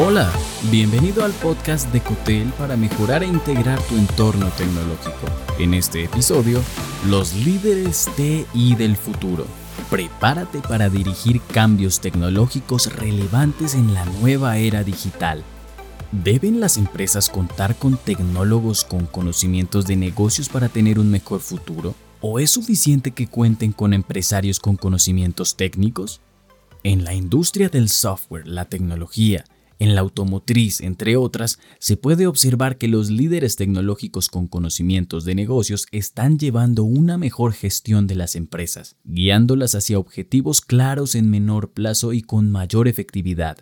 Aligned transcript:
Hola, 0.00 0.32
bienvenido 0.70 1.24
al 1.24 1.32
podcast 1.32 1.92
de 1.92 2.00
Cotel 2.00 2.52
para 2.56 2.76
mejorar 2.76 3.24
e 3.24 3.26
integrar 3.26 3.82
tu 3.82 3.96
entorno 3.96 4.48
tecnológico. 4.50 5.26
En 5.58 5.74
este 5.74 6.04
episodio, 6.04 6.62
los 7.08 7.34
líderes 7.34 8.08
TI 8.14 8.76
del 8.76 8.96
futuro. 8.96 9.44
Prepárate 9.90 10.60
para 10.60 10.88
dirigir 10.88 11.40
cambios 11.52 11.98
tecnológicos 11.98 12.94
relevantes 12.94 13.74
en 13.74 13.92
la 13.92 14.04
nueva 14.04 14.58
era 14.58 14.84
digital. 14.84 15.42
¿Deben 16.12 16.60
las 16.60 16.76
empresas 16.76 17.28
contar 17.28 17.74
con 17.74 17.96
tecnólogos 17.96 18.84
con 18.84 19.06
conocimientos 19.06 19.84
de 19.88 19.96
negocios 19.96 20.48
para 20.48 20.68
tener 20.68 21.00
un 21.00 21.10
mejor 21.10 21.40
futuro? 21.40 21.96
¿O 22.20 22.38
es 22.38 22.52
suficiente 22.52 23.10
que 23.10 23.26
cuenten 23.26 23.72
con 23.72 23.92
empresarios 23.92 24.60
con 24.60 24.76
conocimientos 24.76 25.56
técnicos? 25.56 26.20
En 26.84 27.02
la 27.02 27.14
industria 27.14 27.68
del 27.68 27.88
software, 27.88 28.46
la 28.46 28.66
tecnología, 28.66 29.44
en 29.78 29.94
la 29.94 30.00
automotriz, 30.00 30.80
entre 30.80 31.16
otras, 31.16 31.58
se 31.78 31.96
puede 31.96 32.26
observar 32.26 32.78
que 32.78 32.88
los 32.88 33.10
líderes 33.10 33.56
tecnológicos 33.56 34.28
con 34.28 34.48
conocimientos 34.48 35.24
de 35.24 35.36
negocios 35.36 35.86
están 35.92 36.38
llevando 36.38 36.82
una 36.84 37.16
mejor 37.16 37.52
gestión 37.52 38.06
de 38.06 38.16
las 38.16 38.34
empresas, 38.34 38.96
guiándolas 39.04 39.74
hacia 39.74 39.98
objetivos 39.98 40.60
claros 40.60 41.14
en 41.14 41.30
menor 41.30 41.72
plazo 41.72 42.12
y 42.12 42.22
con 42.22 42.50
mayor 42.50 42.88
efectividad. 42.88 43.58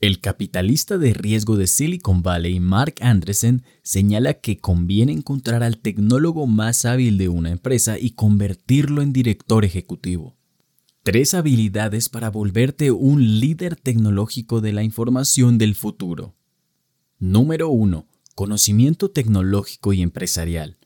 El 0.00 0.20
capitalista 0.20 0.96
de 0.96 1.12
riesgo 1.12 1.56
de 1.56 1.66
Silicon 1.66 2.22
Valley, 2.22 2.60
Mark 2.60 2.94
Andreessen, 3.00 3.64
señala 3.82 4.34
que 4.34 4.58
conviene 4.58 5.12
encontrar 5.12 5.64
al 5.64 5.78
tecnólogo 5.78 6.46
más 6.46 6.84
hábil 6.84 7.18
de 7.18 7.28
una 7.28 7.50
empresa 7.50 7.98
y 7.98 8.10
convertirlo 8.10 9.02
en 9.02 9.12
director 9.12 9.64
ejecutivo. 9.64 10.37
Tres 11.10 11.32
habilidades 11.32 12.10
para 12.10 12.28
volverte 12.28 12.90
un 12.90 13.40
líder 13.40 13.76
tecnológico 13.76 14.60
de 14.60 14.74
la 14.74 14.82
información 14.82 15.56
del 15.56 15.74
futuro. 15.74 16.34
Número 17.18 17.70
1. 17.70 18.06
Conocimiento 18.34 19.10
tecnológico 19.10 19.94
y 19.94 20.02
empresarial. 20.02 20.76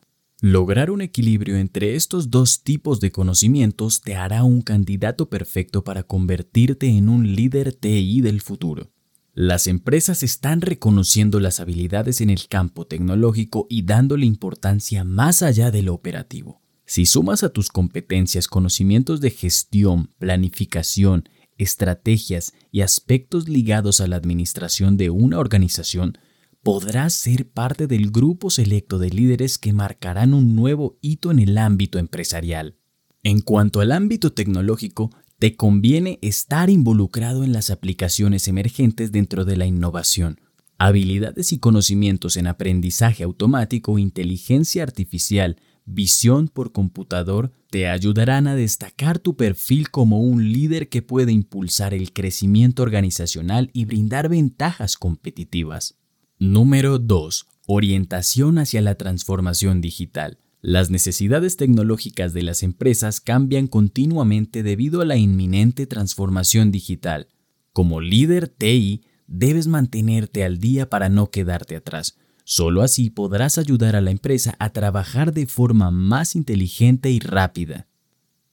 Lograr 0.40 0.92
un 0.92 1.00
equilibrio 1.00 1.56
entre 1.56 1.96
estos 1.96 2.30
dos 2.30 2.62
tipos 2.62 3.00
de 3.00 3.10
conocimientos 3.10 4.00
te 4.00 4.14
hará 4.14 4.44
un 4.44 4.62
candidato 4.62 5.28
perfecto 5.28 5.82
para 5.82 6.04
convertirte 6.04 6.86
en 6.86 7.08
un 7.08 7.34
líder 7.34 7.72
TI 7.72 8.20
del 8.20 8.42
futuro. 8.42 8.92
Las 9.34 9.66
empresas 9.66 10.22
están 10.22 10.60
reconociendo 10.60 11.40
las 11.40 11.58
habilidades 11.58 12.20
en 12.20 12.30
el 12.30 12.46
campo 12.46 12.86
tecnológico 12.86 13.66
y 13.68 13.82
dándole 13.82 14.24
importancia 14.24 15.02
más 15.02 15.42
allá 15.42 15.72
de 15.72 15.82
lo 15.82 15.94
operativo. 15.94 16.61
Si 16.84 17.06
sumas 17.06 17.42
a 17.42 17.50
tus 17.50 17.68
competencias 17.68 18.48
conocimientos 18.48 19.20
de 19.20 19.30
gestión, 19.30 20.10
planificación, 20.18 21.28
estrategias 21.58 22.52
y 22.70 22.80
aspectos 22.80 23.48
ligados 23.48 24.00
a 24.00 24.08
la 24.08 24.16
administración 24.16 24.96
de 24.96 25.10
una 25.10 25.38
organización, 25.38 26.18
podrás 26.62 27.14
ser 27.14 27.48
parte 27.48 27.86
del 27.86 28.10
grupo 28.10 28.50
selecto 28.50 28.98
de 28.98 29.10
líderes 29.10 29.58
que 29.58 29.72
marcarán 29.72 30.34
un 30.34 30.54
nuevo 30.54 30.98
hito 31.00 31.30
en 31.30 31.38
el 31.38 31.58
ámbito 31.58 31.98
empresarial. 31.98 32.76
En 33.22 33.40
cuanto 33.40 33.80
al 33.80 33.92
ámbito 33.92 34.32
tecnológico, 34.32 35.10
te 35.38 35.56
conviene 35.56 36.18
estar 36.22 36.70
involucrado 36.70 37.42
en 37.42 37.52
las 37.52 37.70
aplicaciones 37.70 38.46
emergentes 38.46 39.10
dentro 39.10 39.44
de 39.44 39.56
la 39.56 39.66
innovación. 39.66 40.40
Habilidades 40.78 41.52
y 41.52 41.58
conocimientos 41.58 42.36
en 42.36 42.46
aprendizaje 42.46 43.24
automático, 43.24 43.98
inteligencia 43.98 44.82
artificial, 44.82 45.56
visión 45.84 46.48
por 46.48 46.72
computador 46.72 47.52
te 47.70 47.88
ayudarán 47.88 48.46
a 48.46 48.54
destacar 48.54 49.18
tu 49.18 49.36
perfil 49.36 49.90
como 49.90 50.20
un 50.20 50.52
líder 50.52 50.88
que 50.88 51.02
puede 51.02 51.32
impulsar 51.32 51.94
el 51.94 52.12
crecimiento 52.12 52.82
organizacional 52.82 53.70
y 53.72 53.84
brindar 53.84 54.28
ventajas 54.28 54.96
competitivas. 54.96 55.96
Número 56.38 56.98
2. 56.98 57.46
Orientación 57.66 58.58
hacia 58.58 58.82
la 58.82 58.96
transformación 58.96 59.80
digital. 59.80 60.38
Las 60.60 60.90
necesidades 60.90 61.56
tecnológicas 61.56 62.32
de 62.32 62.42
las 62.42 62.62
empresas 62.62 63.20
cambian 63.20 63.66
continuamente 63.66 64.62
debido 64.62 65.00
a 65.00 65.04
la 65.04 65.16
inminente 65.16 65.86
transformación 65.86 66.70
digital. 66.70 67.28
Como 67.72 68.00
líder 68.00 68.48
TI, 68.48 69.02
debes 69.26 69.66
mantenerte 69.66 70.44
al 70.44 70.58
día 70.58 70.90
para 70.90 71.08
no 71.08 71.30
quedarte 71.30 71.76
atrás 71.76 72.16
Solo 72.44 72.82
así 72.82 73.10
podrás 73.10 73.58
ayudar 73.58 73.96
a 73.96 74.00
la 74.00 74.10
empresa 74.10 74.54
a 74.58 74.70
trabajar 74.70 75.32
de 75.32 75.46
forma 75.46 75.90
más 75.90 76.34
inteligente 76.34 77.10
y 77.10 77.20
rápida. 77.20 77.86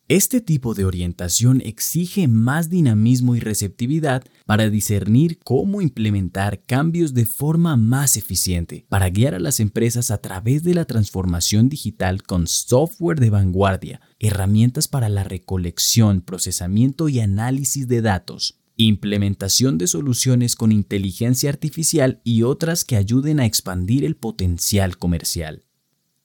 Este 0.10 0.42
tipo 0.42 0.74
de 0.74 0.86
orientación 0.86 1.62
exige 1.64 2.28
más 2.28 2.72
dinamismo 2.72 3.36
y 3.36 3.40
receptividad 3.40 4.24
para 4.48 4.68
discernir 4.72 5.38
cómo 5.44 5.84
implementar 5.84 6.64
cambios 6.66 7.14
de 7.14 7.28
forma 7.28 7.78
más 7.78 8.18
eficiente, 8.18 8.88
para 8.90 9.12
guiar 9.12 9.36
a 9.36 9.40
las 9.40 9.60
empresas 9.60 10.10
a 10.10 10.18
través 10.18 10.64
de 10.64 10.74
la 10.74 10.86
transformación 10.86 11.70
digital 11.70 12.24
con 12.24 12.48
software 12.48 13.20
de 13.20 13.30
vanguardia, 13.30 14.02
herramientas 14.18 14.88
para 14.88 15.10
la 15.10 15.24
recolección, 15.24 16.22
procesamiento 16.22 17.08
y 17.08 17.20
análisis 17.20 17.88
de 17.88 18.02
datos, 18.02 18.59
implementación 18.86 19.78
de 19.78 19.88
soluciones 19.88 20.56
con 20.56 20.72
inteligencia 20.72 21.50
artificial 21.50 22.22
y 22.24 22.44
otras 22.44 22.86
que 22.86 22.96
ayuden 22.96 23.42
a 23.42 23.46
expandir 23.46 24.06
el 24.06 24.16
potencial 24.16 24.98
comercial. 24.98 25.66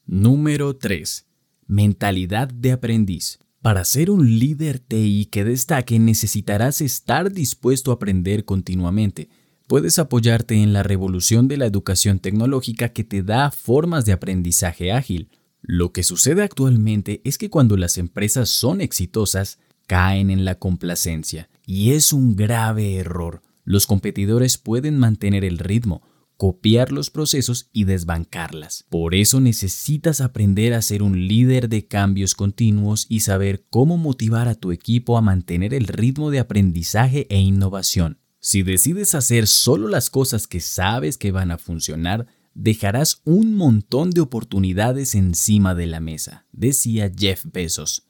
Número 0.07 0.77
3. 0.77 1.27
Mentalidad 1.67 2.47
de 2.47 2.71
aprendiz. 2.71 3.41
Para 3.61 3.85
ser 3.85 4.09
un 4.09 4.39
líder 4.39 4.79
TI 4.79 5.27
que 5.33 5.43
destaque 5.43 5.99
necesitarás 5.99 6.81
estar 6.81 7.33
dispuesto 7.33 7.91
a 7.91 7.95
aprender 7.95 8.45
continuamente. 8.45 9.31
Puedes 9.67 9.99
apoyarte 9.99 10.55
en 10.55 10.73
la 10.73 10.85
revolución 10.85 11.49
de 11.49 11.57
la 11.57 11.67
educación 11.67 12.21
tecnológica 12.21 12.91
que 12.91 13.03
te 13.03 13.25
da 13.25 13.51
formas 13.51 14.05
de 14.05 14.13
aprendizaje 14.13 14.93
ágil. 14.93 15.29
Lo 15.61 15.93
que 15.93 16.05
sucede 16.05 16.43
actualmente 16.43 17.21
es 17.25 17.37
que 17.37 17.51
cuando 17.51 17.77
las 17.77 17.99
empresas 17.99 18.49
son 18.49 18.81
exitosas, 18.81 19.59
caen 19.89 20.31
en 20.31 20.45
la 20.45 20.55
complacencia 20.61 21.49
y 21.67 21.93
es 21.93 22.13
un 22.13 22.37
grave 22.37 22.97
error. 22.97 23.43
Los 23.65 23.87
competidores 23.87 24.59
pueden 24.59 24.99
mantener 24.99 25.45
el 25.45 25.59
ritmo, 25.59 26.03
copiar 26.37 26.93
los 26.93 27.11
procesos 27.11 27.71
y 27.73 27.85
desbancarlas. 27.85 28.85
Por 28.91 29.15
eso 29.15 29.41
necesitas 29.41 30.21
aprender 30.21 30.75
a 30.75 30.83
ser 30.83 31.03
un 31.03 31.27
líder 31.27 31.69
de 31.69 31.87
cambios 31.87 32.35
continuos 32.35 33.07
y 33.09 33.21
saber 33.21 33.65
cómo 33.71 33.97
motivar 33.97 34.49
a 34.49 34.55
tu 34.55 34.73
equipo 34.73 35.17
a 35.17 35.23
mantener 35.23 35.73
el 35.75 35.87
ritmo 35.87 36.31
de 36.31 36.41
aprendizaje 36.41 37.27
e 37.31 37.39
innovación. 37.39 38.19
Si 38.41 38.63
decides 38.63 39.15
hacer 39.15 39.47
solo 39.47 39.89
las 39.89 40.11
cosas 40.11 40.47
que 40.47 40.61
sabes 40.61 41.17
que 41.17 41.33
van 41.33 41.51
a 41.51 41.57
funcionar, 41.57 42.27
dejarás 42.53 43.23
un 43.25 43.55
montón 43.55 44.11
de 44.11 44.21
oportunidades 44.21 45.15
encima 45.15 45.75
de 45.75 45.87
la 45.87 46.01
mesa, 46.01 46.47
decía 46.53 47.11
Jeff 47.17 47.45
Bezos. 47.51 48.07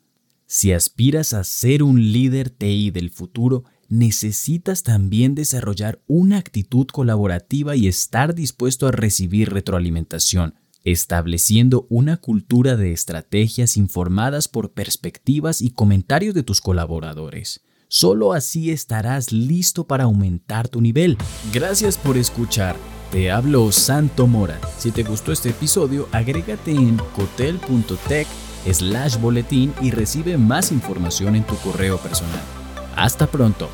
Si 0.57 0.73
aspiras 0.73 1.33
a 1.33 1.43
ser 1.43 1.83
un 1.83 2.13
líder 2.13 2.49
TI 2.49 2.93
del 2.93 3.11
futuro, 3.11 3.65
necesitas 3.89 4.85
también 4.85 5.35
desarrollar 5.35 6.01
una 6.07 6.39
actitud 6.39 6.87
colaborativa 6.87 7.75
y 7.75 7.89
estar 7.89 8.37
dispuesto 8.37 8.87
a 8.87 8.93
recibir 8.93 9.53
retroalimentación, 9.53 10.55
estableciendo 10.85 11.89
una 11.91 12.19
cultura 12.19 12.77
de 12.77 12.93
estrategias 12.93 13.77
informadas 13.77 14.47
por 14.47 14.71
perspectivas 14.71 15.61
y 15.61 15.71
comentarios 15.71 16.37
de 16.37 16.45
tus 16.45 16.61
colaboradores. 16.61 17.63
Solo 17.89 18.33
así 18.33 18.71
estarás 18.71 19.33
listo 19.33 19.89
para 19.89 20.05
aumentar 20.05 20.69
tu 20.69 20.81
nivel. 20.81 21.19
Gracias 21.53 21.99
por 21.99 22.17
escuchar. 22.17 22.77
Te 23.11 23.33
hablo 23.33 23.73
Santo 23.73 24.29
Mora. 24.29 24.61
Si 24.79 24.93
te 24.93 25.03
gustó 25.03 25.33
este 25.33 25.49
episodio, 25.49 26.09
agrégate 26.13 26.71
en 26.71 26.97
cotel.tech 27.17 28.29
slash 28.73 29.19
boletín 29.19 29.75
y 29.81 29.91
recibe 29.91 30.39
más 30.39 30.73
información 30.73 31.37
en 31.37 31.45
tu 31.45 31.57
correo 31.57 31.99
personal. 31.99 32.41
Hasta 32.97 33.27
pronto. 33.27 33.69